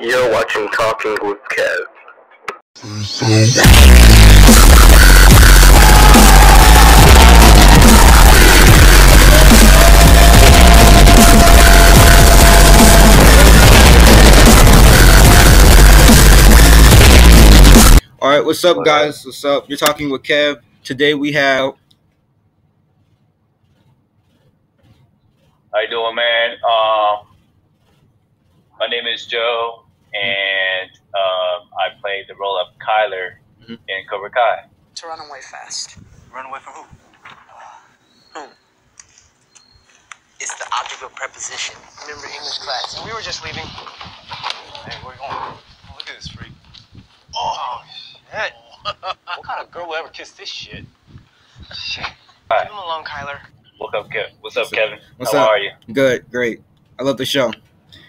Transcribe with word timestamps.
You're 0.00 0.30
watching 0.30 0.68
Talking 0.68 1.16
with 1.22 1.38
Kev. 1.50 1.78
All 18.20 18.30
right, 18.30 18.44
what's 18.44 18.64
up, 18.64 18.84
guys? 18.84 19.24
What's 19.24 19.44
up? 19.44 19.68
You're 19.68 19.78
talking 19.78 20.10
with 20.10 20.22
Kev. 20.22 20.60
Today 20.84 21.14
we 21.14 21.32
have 21.32 21.74
How 25.72 25.80
you 25.80 25.90
doing, 25.90 26.14
man? 26.14 26.52
Um, 26.64 27.26
my 28.78 28.86
name 28.88 29.06
is 29.06 29.26
Joe, 29.26 29.84
and 30.22 30.90
um, 31.14 31.68
I 31.78 31.98
played 32.00 32.24
the 32.28 32.34
role 32.34 32.58
of 32.58 32.68
Kyler 32.78 33.36
Mhm. 33.62 33.78
in 33.88 34.06
Cobra 34.10 34.30
Kai. 34.30 34.64
to 34.96 35.06
run 35.06 35.20
away 35.20 35.40
fast. 35.40 35.98
Run 36.34 36.46
away 36.46 36.58
from 36.60 36.72
who? 36.74 36.84
Whom? 38.34 38.50
It's 40.40 40.54
the 40.58 40.66
object 40.76 41.02
of 41.02 41.14
preposition. 41.14 41.76
Remember 42.06 42.26
English 42.26 42.58
class? 42.58 42.96
And 42.96 43.04
we 43.06 43.12
were 43.12 43.20
just 43.22 43.44
leaving. 43.44 43.64
Hey, 43.64 44.96
where 45.04 45.14
you 45.14 45.20
going? 45.20 45.30
Oh, 45.32 45.60
look 45.96 46.08
at 46.08 46.16
this 46.16 46.28
freak. 46.28 46.52
Oh, 47.34 47.82
shit. 48.32 48.52
what 49.00 49.42
kind 49.44 49.60
of 49.64 49.70
girl 49.70 49.86
will 49.88 49.94
ever 49.96 50.08
kiss 50.08 50.32
this 50.32 50.48
shit? 50.48 50.84
Shit. 51.74 52.06
Leave 52.50 52.62
him 52.68 52.72
alone, 52.78 53.04
Kyler. 53.04 53.38
What's 53.78 53.94
up, 53.94 54.08
Kev? 54.10 54.30
What's 54.40 54.56
up, 54.56 54.70
Kevin? 54.70 54.98
What's 55.18 55.32
How 55.32 55.44
up? 55.44 55.50
are 55.50 55.58
you? 55.58 55.70
good, 55.92 56.28
great. 56.30 56.62
I 56.98 57.02
love 57.04 57.16
the 57.18 57.26
show. 57.26 57.52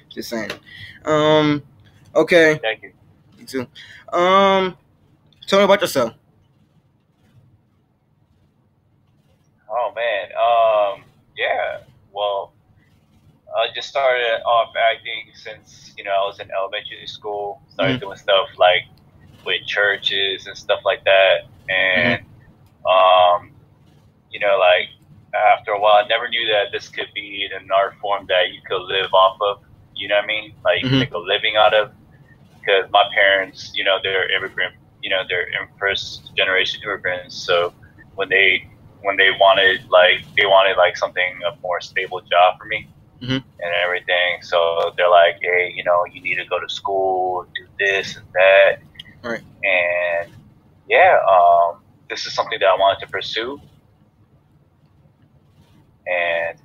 Just 0.10 0.30
saying. 0.30 0.52
Um, 1.06 1.62
okay, 2.16 2.58
Thank 2.62 2.84
you. 2.84 2.94
you 3.38 3.46
too. 3.46 3.68
Um, 4.12 4.76
tell 5.48 5.60
me 5.60 5.66
about 5.66 5.82
yourself. 5.82 6.14
Oh 9.70 9.92
man. 9.96 10.30
Um. 10.34 11.04
Yeah. 11.38 11.82
Well, 12.12 12.54
I 13.56 13.68
just 13.74 13.88
started 13.90 14.42
off 14.46 14.74
acting 14.76 15.32
since 15.36 15.94
you 15.98 16.04
know 16.04 16.12
I 16.12 16.26
was 16.26 16.40
in 16.40 16.50
elementary 16.52 17.06
school. 17.08 17.62
Started 17.74 17.98
Mhm. 17.98 18.02
doing 18.02 18.18
stuff 18.18 18.48
like 18.58 18.84
with 19.46 19.66
churches 19.66 20.48
and 20.48 20.58
stuff 20.58 20.82
like 20.84 21.04
that, 21.06 21.46
and 21.70 22.26
um, 22.86 23.52
you 24.32 24.40
know, 24.40 24.58
like 24.58 24.90
after 25.34 25.72
a 25.72 25.80
while, 25.80 26.04
I 26.04 26.08
never 26.08 26.28
knew 26.28 26.48
that 26.48 26.72
this 26.72 26.90
could 26.90 27.08
be 27.14 27.48
an 27.54 27.70
art 27.72 27.96
form 28.02 28.26
that 28.28 28.50
you 28.52 28.62
could 28.68 28.82
live 28.82 29.14
off 29.14 29.38
of. 29.42 29.62
You 29.96 30.08
know 30.08 30.16
what 30.16 30.24
I 30.24 30.28
mean? 30.28 30.54
Like 30.64 30.82
you 30.82 30.90
Mhm. 30.90 31.00
make 31.00 31.14
a 31.14 31.18
living 31.18 31.56
out 31.56 31.74
of. 31.74 31.92
Because 32.70 32.92
my 32.92 33.04
parents, 33.14 33.72
you 33.76 33.84
know, 33.84 33.98
they're 34.04 34.30
immigrant. 34.36 34.76
You 35.02 35.10
know, 35.10 35.24
they're 35.28 35.48
first 35.80 36.32
generation 36.36 36.82
immigrants. 36.84 37.36
So 37.36 37.74
when 38.16 38.30
they 38.30 38.68
when 39.02 39.18
they 39.18 39.32
wanted 39.40 39.90
like 39.90 40.20
they 40.38 40.46
wanted 40.46 40.78
like 40.78 40.98
something 40.98 41.40
a 41.48 41.60
more 41.62 41.82
stable 41.82 42.22
job 42.22 42.58
for 42.60 42.66
me 42.66 42.88
Mhm. 43.22 43.44
and 43.60 43.74
everything. 43.84 44.42
So 44.42 44.94
they're 44.98 45.10
like, 45.10 45.40
hey, 45.42 45.72
you 45.76 45.84
know, 45.84 46.06
you 46.12 46.22
need 46.22 46.36
to 46.36 46.46
go 46.46 46.60
to 46.60 46.70
school, 46.70 47.46
do 47.56 47.66
this 47.80 48.18
and 48.18 48.26
that. 48.34 48.80
Right. 49.24 49.42
And 49.64 50.34
yeah, 50.88 51.18
um, 51.28 51.82
this 52.10 52.26
is 52.26 52.34
something 52.34 52.60
that 52.60 52.68
I 52.68 52.76
wanted 52.76 53.00
to 53.06 53.08
pursue, 53.12 53.60
and 56.08 56.58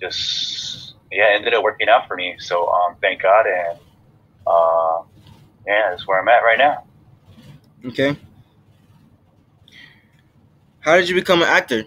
just 0.00 0.94
yeah, 1.10 1.30
ended 1.34 1.54
up 1.54 1.62
working 1.62 1.88
out 1.88 2.06
for 2.06 2.16
me. 2.16 2.36
So 2.38 2.68
um, 2.68 2.96
thank 3.00 3.22
God, 3.22 3.46
and 3.46 3.78
uh, 4.46 4.87
yeah, 5.68 5.90
that's 5.90 6.06
where 6.08 6.18
I'm 6.20 6.28
at 6.28 6.40
right 6.42 6.58
now. 6.58 6.84
Okay. 7.84 8.16
How 10.80 10.96
did 10.96 11.08
you 11.08 11.14
become 11.14 11.42
an 11.42 11.48
actor? 11.48 11.84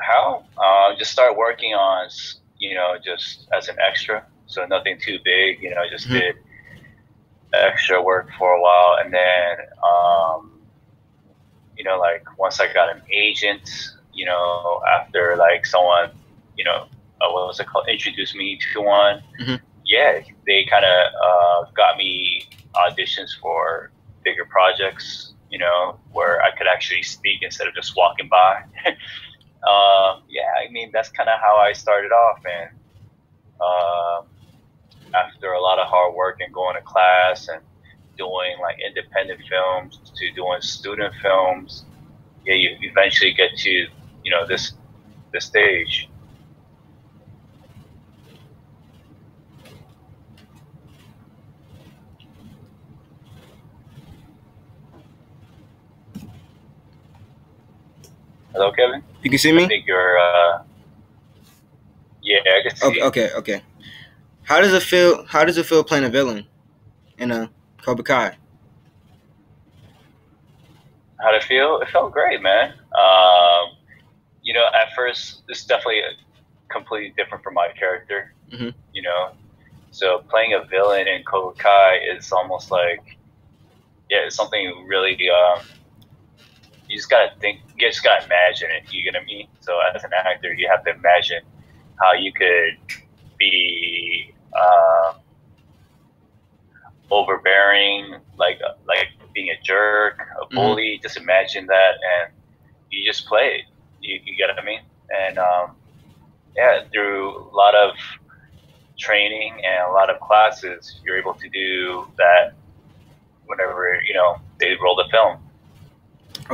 How? 0.00 0.44
Uh, 0.56 0.96
just 0.98 1.10
start 1.10 1.36
working 1.36 1.74
on, 1.74 2.08
you 2.58 2.74
know, 2.74 2.96
just 3.04 3.48
as 3.56 3.68
an 3.68 3.76
extra. 3.80 4.24
So 4.46 4.64
nothing 4.66 4.98
too 5.00 5.18
big, 5.24 5.60
you 5.62 5.70
know, 5.70 5.82
just 5.90 6.06
Mhm. 6.08 6.20
did 6.20 6.36
extra 7.52 8.00
work 8.02 8.28
for 8.38 8.52
a 8.52 8.60
while. 8.60 8.98
And 9.02 9.12
then, 9.12 9.56
um, 9.82 10.60
you 11.76 11.84
know, 11.84 11.98
like 11.98 12.24
once 12.38 12.60
I 12.60 12.72
got 12.72 12.94
an 12.94 13.02
agent, 13.10 13.68
you 14.12 14.26
know, 14.26 14.82
after 14.96 15.36
like 15.36 15.66
someone, 15.66 16.10
you 16.56 16.64
know, 16.64 16.86
uh, 17.20 17.30
what 17.32 17.46
was 17.48 17.58
it 17.58 17.66
called? 17.66 17.88
Introduced 17.88 18.34
me 18.36 18.58
to 18.72 18.80
one. 18.80 19.22
Mhm. 19.40 19.60
Yeah, 19.84 20.20
they 20.46 20.66
kind 20.70 20.84
of 20.84 21.12
uh, 21.14 21.70
got 21.76 21.96
me 21.96 22.48
auditions 22.74 23.30
for 23.40 23.90
bigger 24.24 24.44
projects, 24.46 25.34
you 25.50 25.58
know, 25.58 25.98
where 26.12 26.42
I 26.42 26.56
could 26.56 26.66
actually 26.66 27.02
speak 27.02 27.42
instead 27.42 27.68
of 27.68 27.74
just 27.74 27.94
walking 27.96 28.28
by. 28.28 28.62
um, 28.86 30.22
yeah, 30.28 30.48
I 30.58 30.70
mean 30.70 30.90
that's 30.92 31.10
kind 31.10 31.28
of 31.28 31.38
how 31.40 31.56
I 31.56 31.72
started 31.72 32.12
off, 32.12 32.40
and 32.44 32.70
um, 33.60 34.26
after 35.14 35.52
a 35.52 35.60
lot 35.60 35.78
of 35.78 35.86
hard 35.86 36.14
work 36.14 36.40
and 36.40 36.52
going 36.52 36.76
to 36.76 36.82
class 36.82 37.48
and 37.48 37.60
doing 38.16 38.56
like 38.60 38.76
independent 38.84 39.40
films 39.48 40.00
to 40.16 40.32
doing 40.32 40.60
student 40.60 41.14
films, 41.22 41.84
yeah, 42.44 42.54
you 42.54 42.76
eventually 42.82 43.32
get 43.32 43.56
to 43.56 43.70
you 43.70 44.30
know 44.30 44.46
this 44.46 44.72
this 45.32 45.44
stage. 45.44 46.08
Hello, 58.54 58.70
Kevin. 58.70 59.02
You 59.24 59.30
can 59.30 59.38
see 59.40 59.50
I 59.50 59.52
me. 59.54 59.66
think 59.66 59.84
you're. 59.84 60.16
Uh, 60.16 60.62
yeah, 62.22 62.38
I 62.38 62.68
can 62.68 62.76
see. 62.76 62.86
Okay, 62.86 63.02
okay, 63.02 63.30
okay. 63.34 63.62
How 64.44 64.60
does 64.60 64.72
it 64.72 64.82
feel? 64.84 65.24
How 65.26 65.44
does 65.44 65.58
it 65.58 65.66
feel 65.66 65.82
playing 65.82 66.04
a 66.04 66.08
villain 66.08 66.46
in 67.18 67.32
a 67.32 67.50
Cobra 67.82 68.04
Kai? 68.04 68.36
How 71.18 71.32
did 71.32 71.42
it 71.42 71.44
feel? 71.44 71.80
It 71.80 71.88
felt 71.88 72.12
great, 72.12 72.42
man. 72.42 72.74
Um, 72.96 73.76
you 74.42 74.54
know, 74.54 74.64
at 74.72 74.94
first, 74.94 75.42
it's 75.48 75.64
definitely 75.64 76.02
completely 76.68 77.12
different 77.16 77.42
from 77.42 77.54
my 77.54 77.68
character. 77.76 78.34
Mhm. 78.52 78.72
You 78.92 79.02
know, 79.02 79.32
so 79.90 80.20
playing 80.28 80.54
a 80.54 80.64
villain 80.64 81.08
in 81.08 81.24
Cobra 81.24 81.54
Kai 81.60 81.96
is 82.16 82.30
almost 82.30 82.70
like, 82.70 83.16
yeah, 84.10 84.18
it's 84.26 84.36
something 84.36 84.86
really. 84.86 85.18
Um, 85.28 85.60
you 86.94 87.00
just 87.00 87.10
gotta 87.10 87.32
think. 87.40 87.60
You 87.76 87.88
just 87.88 88.04
gotta 88.04 88.24
imagine 88.24 88.70
it. 88.70 88.92
You 88.92 89.04
get 89.04 89.18
what 89.18 89.24
I 89.24 89.26
mean? 89.26 89.48
So 89.60 89.78
as 89.94 90.04
an 90.04 90.10
actor, 90.14 90.54
you 90.54 90.68
have 90.70 90.84
to 90.84 90.92
imagine 90.92 91.42
how 92.00 92.12
you 92.14 92.32
could 92.32 92.78
be. 93.38 94.34
Um, 94.54 95.16
overbearing, 97.10 98.16
like 98.38 98.60
like 98.86 99.08
being 99.34 99.50
a 99.50 99.60
jerk, 99.62 100.18
a 100.42 100.46
Mhm. 100.52 100.54
bully. 100.54 101.00
Just 101.02 101.16
imagine 101.16 101.66
that, 101.66 101.92
and 102.12 102.32
you 102.90 103.06
just 103.10 103.26
play 103.26 103.60
it. 103.60 103.64
You, 104.00 104.20
you 104.24 104.36
get 104.36 104.48
what 104.48 104.60
I 104.62 104.64
mean? 104.64 104.80
And 105.10 105.38
um, 105.38 105.76
yeah, 106.56 106.84
through 106.92 107.36
a 107.36 107.54
lot 107.54 107.74
of 107.74 107.94
training 108.98 109.60
and 109.64 109.88
a 109.90 109.92
lot 109.92 110.10
of 110.10 110.20
classes, 110.20 111.00
you're 111.04 111.18
able 111.18 111.34
to 111.34 111.48
do 111.50 112.06
that. 112.16 112.54
Whenever 113.46 114.00
you 114.06 114.14
know 114.14 114.38
they 114.60 114.74
roll 114.82 114.96
the 114.96 115.08
film, 115.10 115.43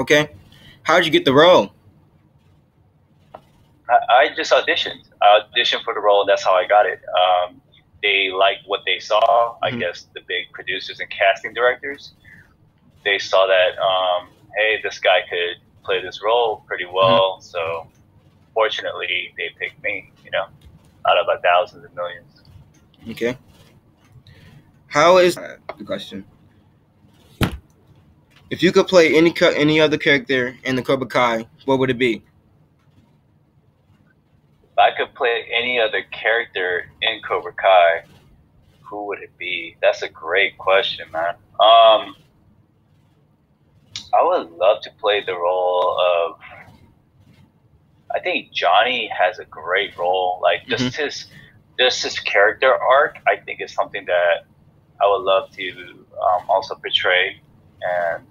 Okay. 0.00 0.30
How 0.82 0.96
did 0.96 1.04
you 1.04 1.12
get 1.12 1.26
the 1.26 1.34
role? 1.34 1.72
I, 3.34 3.98
I 4.10 4.28
just 4.34 4.50
auditioned. 4.50 5.02
I 5.20 5.40
auditioned 5.40 5.84
for 5.84 5.92
the 5.92 6.00
role, 6.00 6.22
and 6.22 6.28
that's 6.28 6.42
how 6.42 6.54
I 6.54 6.66
got 6.66 6.86
it. 6.86 7.00
Um, 7.22 7.60
they 8.02 8.30
liked 8.30 8.62
what 8.66 8.80
they 8.86 8.98
saw. 8.98 9.58
I 9.62 9.70
Mhm. 9.70 9.80
guess 9.80 10.06
the 10.14 10.22
big 10.26 10.50
producers 10.52 11.00
and 11.00 11.10
casting 11.10 11.52
directors. 11.52 12.14
They 13.04 13.18
saw 13.18 13.46
that, 13.46 13.78
um, 13.78 14.30
hey, 14.56 14.80
this 14.82 14.98
guy 14.98 15.20
could 15.28 15.58
play 15.84 16.00
this 16.00 16.22
role 16.22 16.64
pretty 16.66 16.86
well. 16.86 17.40
So, 17.42 17.86
fortunately, 18.54 19.34
they 19.36 19.50
picked 19.58 19.82
me. 19.82 20.10
You 20.24 20.30
know, 20.30 20.46
out 21.06 21.18
of 21.18 21.26
like 21.26 21.42
thousands 21.42 21.84
and 21.84 21.94
millions. 21.94 22.42
Okay. 23.10 23.36
How 24.86 25.18
is 25.18 25.34
the 25.34 25.84
question? 25.84 26.24
If 28.50 28.64
you 28.64 28.72
could 28.72 28.88
play 28.88 29.16
any 29.16 29.32
any 29.40 29.80
other 29.80 29.96
character 29.96 30.56
in 30.64 30.74
the 30.74 30.82
Cobra 30.82 31.06
Kai, 31.06 31.46
what 31.66 31.78
would 31.78 31.88
it 31.88 31.98
be? 31.98 32.24
If 34.72 34.78
I 34.78 34.90
could 34.96 35.14
play 35.14 35.46
any 35.52 35.78
other 35.78 36.02
character 36.10 36.90
in 37.00 37.20
Cobra 37.22 37.52
Kai, 37.52 38.02
who 38.82 39.06
would 39.06 39.20
it 39.20 39.36
be? 39.38 39.76
That's 39.80 40.02
a 40.02 40.08
great 40.08 40.58
question, 40.58 41.06
man. 41.12 41.36
Um, 41.60 42.16
I 44.12 44.22
would 44.22 44.50
love 44.50 44.82
to 44.82 44.90
play 45.00 45.24
the 45.24 45.34
role 45.34 45.96
of. 46.00 46.40
I 48.12 48.18
think 48.18 48.52
Johnny 48.52 49.08
has 49.16 49.38
a 49.38 49.44
great 49.44 49.96
role. 49.96 50.40
Like 50.42 50.66
just 50.66 50.96
his, 50.96 51.26
just 51.78 52.02
his 52.02 52.18
character 52.18 52.74
arc, 52.74 53.18
I 53.28 53.36
think 53.36 53.60
is 53.60 53.72
something 53.72 54.04
that 54.06 54.46
I 55.00 55.08
would 55.08 55.22
love 55.22 55.52
to 55.52 56.04
um, 56.20 56.50
also 56.50 56.74
portray. 56.74 57.40
And 57.82 58.24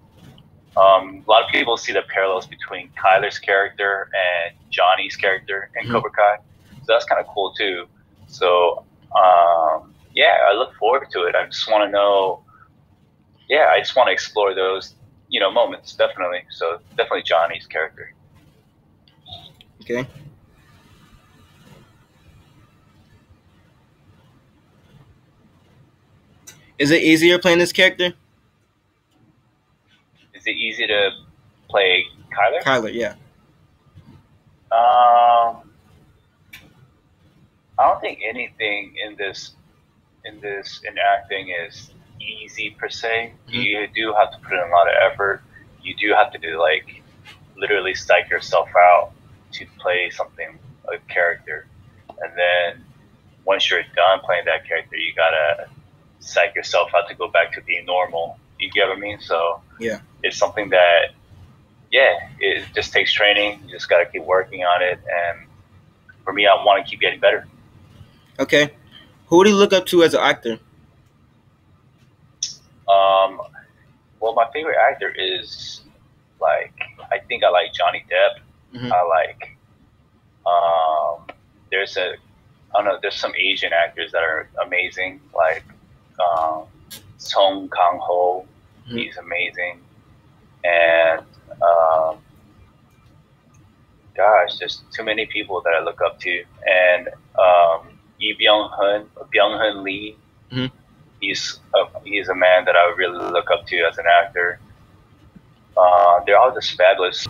um, 0.77 1.23
a 1.27 1.29
lot 1.29 1.43
of 1.43 1.49
people 1.49 1.77
see 1.77 1.93
the 1.93 2.03
parallels 2.13 2.47
between 2.47 2.89
Kyler's 2.91 3.39
character 3.39 4.09
and 4.13 4.55
Johnny's 4.69 5.15
character 5.15 5.69
in 5.75 5.87
Mhm. 5.87 5.91
Cobra 5.91 6.11
Kai, 6.11 6.37
so 6.83 6.85
that's 6.93 7.05
kind 7.05 7.19
of 7.19 7.27
cool 7.33 7.53
too. 7.53 7.87
So 8.27 8.85
um, 9.15 9.93
yeah, 10.13 10.37
I 10.49 10.53
look 10.53 10.73
forward 10.75 11.07
to 11.11 11.23
it. 11.23 11.35
I 11.35 11.45
just 11.45 11.69
want 11.69 11.83
to 11.83 11.91
know. 11.91 12.43
Yeah, 13.49 13.71
I 13.73 13.79
just 13.79 13.95
want 13.95 14.07
to 14.07 14.13
explore 14.13 14.53
those 14.53 14.95
you 15.29 15.39
know 15.39 15.51
moments 15.51 15.95
definitely. 15.95 16.43
So 16.49 16.79
definitely 16.97 17.23
Johnny's 17.23 17.65
character. 17.65 18.13
Okay. 19.81 20.07
Is 26.77 26.91
it 26.91 27.01
easier 27.03 27.37
playing 27.39 27.59
this 27.59 27.73
character? 27.73 28.13
Is 30.39 30.47
it 30.47 30.55
easy 30.55 30.87
to 30.87 31.11
play 31.69 32.05
Kyler? 32.31 32.63
Kyler, 32.63 32.93
yeah. 32.93 33.15
Um, 34.71 35.69
I 37.77 37.87
don't 37.87 37.99
think 37.99 38.19
anything 38.23 38.95
in 39.05 39.17
this 39.17 39.51
in 40.23 40.39
this 40.39 40.81
in 40.87 40.95
acting 40.97 41.49
is 41.49 41.91
easy 42.21 42.69
per 42.71 42.87
se. 42.87 43.33
You 43.47 43.87
do 43.93 44.13
have 44.17 44.31
to 44.31 44.37
put 44.39 44.53
in 44.53 44.59
a 44.59 44.71
lot 44.71 44.87
of 44.87 44.93
effort. 45.11 45.41
You 45.81 45.93
do 45.95 46.13
have 46.13 46.31
to 46.31 46.37
do 46.37 46.57
like 46.57 47.01
literally 47.57 47.95
psych 47.95 48.29
yourself 48.29 48.69
out 48.77 49.11
to 49.53 49.65
play 49.77 50.09
something 50.09 50.57
a 50.87 50.97
character, 51.11 51.67
and 52.21 52.31
then 52.37 52.85
once 53.43 53.69
you're 53.69 53.83
done 53.95 54.19
playing 54.23 54.45
that 54.45 54.65
character, 54.65 54.95
you 54.95 55.13
gotta 55.15 55.69
psych 56.19 56.55
yourself 56.55 56.91
out 56.95 57.09
to 57.09 57.15
go 57.15 57.27
back 57.27 57.51
to 57.53 57.61
being 57.61 57.85
normal. 57.85 58.39
You 58.59 58.69
get 58.71 58.87
what 58.87 58.97
I 58.97 58.99
mean? 58.99 59.19
So 59.19 59.61
Yeah. 59.79 59.99
it's 60.23 60.37
something 60.37 60.69
that 60.69 61.11
yeah, 61.91 62.29
it 62.39 62.65
just 62.75 62.93
takes 62.93 63.11
training. 63.11 63.61
You 63.65 63.71
just 63.71 63.89
got 63.89 63.97
to 63.99 64.05
keep 64.05 64.23
working 64.23 64.61
on 64.63 64.83
it. 64.83 64.99
And 64.99 65.47
for 66.23 66.31
me, 66.33 66.45
I 66.45 66.53
want 66.63 66.85
to 66.85 66.89
keep 66.89 66.99
getting 66.99 67.19
better. 67.19 67.47
Okay. 68.37 68.71
Who 69.27 69.43
do 69.43 69.49
you 69.49 69.55
look 69.55 69.73
up 69.73 69.85
to 69.87 70.03
as 70.03 70.13
an 70.13 70.19
actor? 70.21 70.59
Um, 72.87 73.41
well, 74.19 74.33
my 74.33 74.47
favorite 74.53 74.77
actor 74.77 75.13
is 75.17 75.81
like 76.41 76.73
I 77.11 77.19
think 77.27 77.43
I 77.43 77.49
like 77.49 77.73
Johnny 77.73 78.03
Depp. 78.09 78.79
Mhm. 78.79 78.91
I 78.91 79.03
like 79.03 79.57
um, 80.45 81.27
there's 81.71 81.97
a 81.97 82.13
I 82.13 82.73
don't 82.77 82.85
know. 82.85 82.99
There's 83.01 83.15
some 83.15 83.33
Asian 83.35 83.73
actors 83.73 84.11
that 84.11 84.21
are 84.23 84.47
amazing, 84.63 85.21
like 85.35 85.63
um, 86.19 86.65
Song 87.19 87.69
Kang 87.69 87.99
Ho. 88.01 88.47
Mhm. 88.87 88.97
He's 88.97 89.17
amazing, 89.17 89.81
and 90.63 91.21
um, 91.61 92.17
gosh, 94.15 94.57
there's 94.57 94.81
too 94.91 95.03
many 95.03 95.25
people 95.27 95.61
that 95.61 95.73
I 95.73 95.83
look 95.83 96.01
up 96.01 96.19
to, 96.21 96.43
and 96.67 97.07
um, 97.37 97.99
Lee 98.19 98.35
Byung 98.39 98.71
Hun, 98.71 99.05
Byung 99.33 99.57
Hun 99.59 99.83
Lee. 99.83 100.17
Mhm. 100.51 100.71
He's 101.21 101.59
a, 101.75 101.85
he's 102.03 102.29
a 102.29 102.35
man 102.35 102.63
that 102.65 102.75
I 102.75 102.93
really 102.97 103.19
look 103.31 103.51
up 103.51 103.67
to 103.67 103.77
as 103.81 103.97
an 103.97 104.05
actor. 104.23 104.59
Uh, 105.77 106.21
they're 106.25 106.37
all 106.37 106.53
just 106.53 106.75
fabulous. 106.77 107.25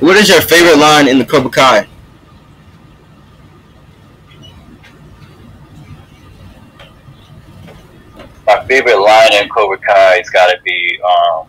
What 0.00 0.16
is 0.16 0.28
your 0.28 0.40
favorite 0.40 0.78
line 0.78 1.08
in 1.08 1.18
the 1.18 1.24
Cobra 1.24 1.50
Kai? 1.50 1.88
My 8.46 8.64
in 9.42 9.48
Cobra 9.48 9.78
Kai 9.78 10.16
has 10.18 10.30
got 10.30 10.50
to 10.50 10.60
be 10.62 10.98
um, 11.02 11.46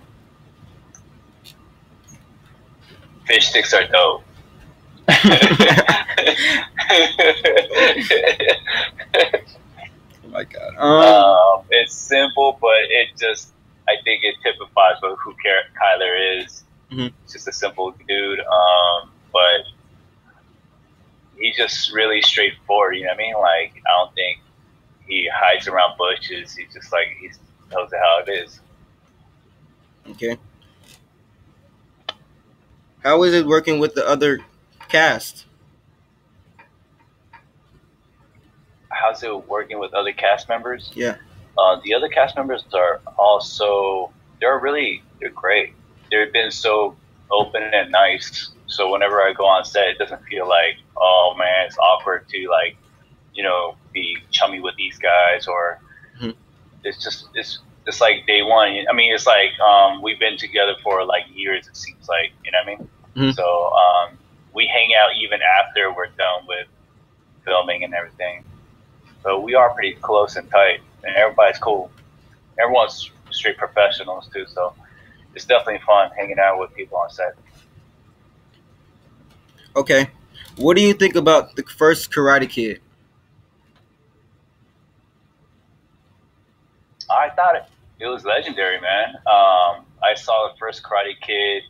"Fish 3.25 3.49
sticks 3.49 3.73
are 3.73 3.87
dope." 3.87 4.23
Oh 10.25 10.29
my 10.29 10.43
god. 10.43 10.75
Um, 10.77 11.59
um, 11.61 11.65
it's 11.69 11.93
simple, 11.93 12.57
but 12.61 12.77
it 12.89 13.09
just 13.19 13.53
I 13.87 13.95
think 14.03 14.23
it 14.23 14.35
typifies 14.43 14.95
what 14.99 15.17
who 15.19 15.33
Ky- 15.33 15.69
Kyler 15.81 16.43
is. 16.43 16.63
Mhm. 16.91 17.13
He's 17.23 17.33
just 17.33 17.47
a 17.47 17.53
simple 17.53 17.91
dude, 18.07 18.39
um, 18.39 19.11
but 19.31 19.61
he's 21.37 21.55
just 21.55 21.91
really 21.93 22.21
straightforward. 22.21 22.95
You 22.97 23.03
know 23.03 23.09
what 23.11 23.15
I 23.15 23.17
mean? 23.17 23.33
Like 23.35 23.73
I 23.87 23.91
don't 24.03 24.13
think 24.15 24.39
he 25.07 25.29
hides 25.33 25.67
around 25.67 25.97
bushes. 25.97 26.55
He's 26.55 26.73
just 26.73 26.91
like 26.91 27.07
he 27.19 27.29
tells 27.69 27.91
it 27.91 27.99
how 27.99 28.23
it 28.25 28.29
is. 28.31 28.59
okay. 30.11 30.37
How 33.03 33.23
is 33.23 33.33
it 33.33 33.45
working 33.45 33.79
with 33.79 33.93
the 33.93 34.05
other 34.07 34.39
cast? 34.89 35.45
How's 38.89 39.23
it 39.23 39.47
working 39.47 39.79
with 39.79 39.93
other 39.93 40.11
cast 40.11 40.49
members? 40.49 40.91
Yeah. 40.93 41.15
Uh, 41.57 41.79
the 41.83 41.93
other 41.93 42.09
cast 42.09 42.35
members 42.35 42.65
are 42.73 43.01
also 43.17 44.11
they're 44.41 44.59
really 44.59 45.03
they're 45.19 45.29
great. 45.29 45.73
They've 46.11 46.31
been 46.31 46.51
so 46.51 46.95
open 47.31 47.63
and 47.63 47.91
nice. 47.91 48.49
So 48.67 48.91
whenever 48.91 49.21
I 49.21 49.33
go 49.33 49.45
on 49.45 49.63
set, 49.65 49.87
it 49.87 49.97
doesn't 49.97 50.23
feel 50.25 50.47
like 50.47 50.77
oh 50.97 51.35
man, 51.37 51.65
it's 51.67 51.77
awkward 51.77 52.27
to 52.29 52.49
like 52.49 52.75
you 53.33 53.43
know 53.43 53.75
be 53.93 54.17
chummy 54.31 54.59
with 54.59 54.75
these 54.75 54.97
guys 54.97 55.47
or. 55.47 55.79
It's 56.83 57.03
just 57.03 57.27
it's 57.33 57.59
it's 57.85 58.01
like 58.01 58.25
day 58.27 58.41
one. 58.43 58.85
I 58.89 58.93
mean, 58.93 59.13
it's 59.13 59.25
like 59.25 59.57
um, 59.59 60.01
we've 60.01 60.19
been 60.19 60.37
together 60.37 60.75
for 60.83 61.05
like 61.05 61.23
years. 61.33 61.67
It 61.67 61.77
seems 61.77 62.07
like 62.07 62.31
you 62.43 62.51
know 62.51 62.59
what 62.65 62.73
I 62.73 62.77
mean. 62.77 62.89
Mhm. 63.15 63.35
So 63.35 63.73
um, 63.73 64.17
we 64.53 64.67
hang 64.67 64.89
out 65.01 65.11
even 65.21 65.39
after 65.59 65.93
we're 65.93 66.07
done 66.07 66.45
with 66.47 66.67
filming 67.45 67.83
and 67.83 67.93
everything. 67.93 68.43
So 69.23 69.39
we 69.39 69.55
are 69.55 69.73
pretty 69.73 69.93
close 69.95 70.35
and 70.35 70.49
tight, 70.49 70.81
and 71.03 71.15
everybody's 71.15 71.59
cool. 71.59 71.89
Everyone's 72.59 73.11
straight 73.31 73.57
professionals 73.57 74.29
too, 74.33 74.45
so 74.47 74.73
it's 75.33 75.45
definitely 75.45 75.81
fun 75.85 76.09
hanging 76.17 76.39
out 76.39 76.59
with 76.59 76.73
people 76.75 76.97
on 76.97 77.09
set. 77.09 77.35
Okay. 79.75 80.09
What 80.57 80.75
do 80.75 80.81
you 80.81 80.93
think 80.93 81.15
about 81.15 81.55
the 81.55 81.63
first 81.63 82.11
Karate 82.11 82.49
Kid? 82.49 82.81
I 87.27 87.35
thought 87.35 87.55
it, 87.55 87.63
it 87.99 88.07
was 88.07 88.23
legendary, 88.25 88.79
man. 88.79 89.15
Um, 89.27 89.85
I 90.03 90.13
saw 90.15 90.49
the 90.51 90.57
first 90.57 90.83
Karate 90.83 91.19
Kid 91.21 91.63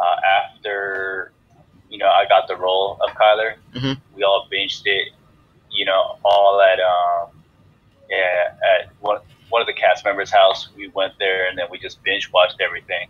uh, 0.00 0.16
after 0.26 1.32
you 1.90 1.98
know 1.98 2.06
I 2.08 2.24
got 2.28 2.48
the 2.48 2.56
role 2.56 2.98
of 3.00 3.10
Kyler. 3.14 3.54
Mhm. 3.74 4.00
We 4.14 4.22
all 4.24 4.48
binged 4.52 4.82
it, 4.86 5.12
you 5.70 5.84
know, 5.84 6.18
all 6.24 6.60
at 6.60 6.80
um, 6.80 7.30
yeah 8.10 8.54
at 8.72 8.90
one 9.00 9.20
one 9.50 9.60
of 9.62 9.66
the 9.66 9.72
cast 9.74 10.04
members' 10.04 10.30
house. 10.30 10.68
We 10.76 10.88
went 10.88 11.14
there 11.18 11.48
and 11.48 11.56
then 11.58 11.66
we 11.70 11.78
just 11.78 12.02
binge 12.02 12.30
watched 12.32 12.60
everything, 12.60 13.08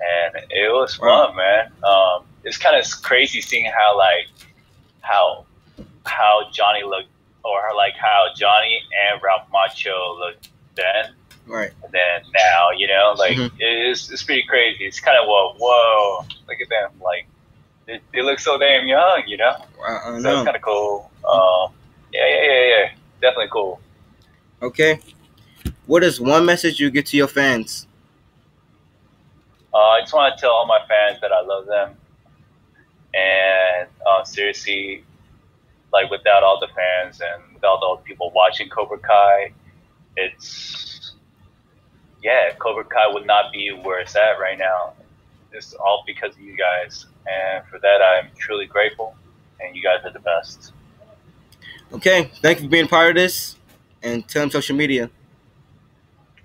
and 0.00 0.44
it 0.50 0.72
was 0.72 0.98
Wow. 0.98 1.26
fun, 1.26 1.36
man. 1.36 1.72
Um, 1.84 2.24
it's 2.44 2.56
kind 2.56 2.76
of 2.76 2.84
crazy 3.02 3.40
seeing 3.40 3.66
how 3.66 3.96
like 3.98 4.26
how 5.02 5.44
how 6.06 6.48
Johnny 6.52 6.82
looked, 6.84 7.08
or 7.44 7.60
like 7.76 7.94
how 7.96 8.26
Johnny 8.34 8.80
and 9.10 9.20
Ralph 9.22 9.46
Macchio 9.52 10.18
looked 10.18 10.48
then 10.76 11.14
Right. 11.46 11.70
and 11.82 11.92
then 11.92 12.22
now, 12.34 12.70
you 12.76 12.86
know, 12.86 13.14
like 13.18 13.36
Mhm. 13.36 13.50
it's 13.58 14.10
it's 14.10 14.22
pretty 14.22 14.44
crazy. 14.44 14.84
It's 14.84 15.00
kind 15.00 15.18
of 15.18 15.26
whoa, 15.26 15.54
whoa, 15.58 16.24
look 16.48 16.60
at 16.60 16.68
them, 16.68 16.92
like 17.00 17.26
they, 17.86 18.00
they 18.12 18.22
look 18.22 18.38
so 18.38 18.56
damn 18.58 18.86
young, 18.86 19.22
you 19.26 19.36
know. 19.36 19.56
I, 19.86 19.92
I 20.16 20.20
So 20.20 20.32
it's 20.34 20.44
kind 20.44 20.56
of 20.56 20.62
cool. 20.62 21.10
Um, 21.28 21.72
yeah, 22.12 22.26
yeah, 22.28 22.42
yeah, 22.44 22.68
yeah, 22.68 22.90
definitely 23.20 23.48
cool. 23.52 23.80
Okay. 24.62 25.00
What 25.86 26.04
is 26.04 26.20
one 26.20 26.44
message 26.44 26.78
you 26.78 26.90
get 26.90 27.06
to 27.06 27.16
your 27.16 27.26
fans? 27.28 27.86
Uh, 29.74 29.78
I 29.78 30.00
just 30.00 30.12
want 30.12 30.36
to 30.36 30.40
tell 30.40 30.50
all 30.52 30.66
my 30.66 30.80
fans 30.88 31.20
that 31.20 31.32
I 31.32 31.40
love 31.42 31.66
them, 31.66 31.96
and 33.14 33.88
uh, 34.06 34.24
seriously, 34.24 35.04
like 35.92 36.10
without 36.10 36.42
all 36.42 36.58
the 36.60 36.68
fans 36.74 37.20
and 37.20 37.54
without 37.54 37.78
all 37.82 37.96
the 37.96 38.02
people 38.02 38.30
watching 38.34 38.68
Cobra 38.68 38.98
Kai, 38.98 39.52
it's 40.16 41.14
yeah, 42.22 42.52
Cobra 42.58 42.84
Kai 42.84 43.08
would 43.12 43.26
not 43.26 43.52
be 43.52 43.70
where 43.70 44.00
it's 44.00 44.14
at 44.14 44.38
right 44.38 44.58
now. 44.58 44.92
It's 45.52 45.74
all 45.74 46.04
because 46.06 46.34
of 46.34 46.40
you 46.40 46.56
guys, 46.56 47.06
and 47.26 47.66
for 47.68 47.78
that 47.80 48.00
I'm 48.02 48.30
truly 48.36 48.66
grateful. 48.66 49.14
And 49.60 49.76
you 49.76 49.82
guys 49.82 49.98
are 50.04 50.12
the 50.12 50.20
best. 50.20 50.72
Okay. 51.92 52.30
Thank 52.40 52.58
you 52.58 52.64
for 52.64 52.70
being 52.70 52.88
part 52.88 53.10
of 53.10 53.16
this, 53.16 53.56
and 54.02 54.26
tell 54.26 54.42
them 54.42 54.50
social 54.50 54.76
media. 54.76 55.10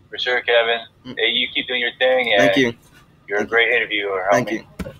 For 0.09 0.17
sure, 0.17 0.41
Kevin. 0.41 0.79
Mm. 1.05 1.15
Hey, 1.17 1.29
you 1.31 1.47
keep 1.53 1.67
doing 1.67 1.81
your 1.81 1.93
thing, 1.99 2.33
and 2.33 2.41
Thank 2.41 2.57
you. 2.57 2.73
you're 3.27 3.37
a 3.37 3.41
Thank 3.41 3.49
great 3.49 3.73
interviewer. 3.73 4.27
Thank 4.31 4.49
homie. 4.49 4.65
you. 4.85 4.93